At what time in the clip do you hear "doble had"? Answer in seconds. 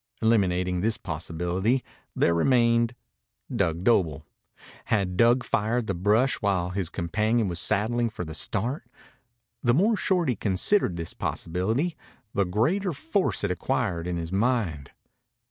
3.83-5.15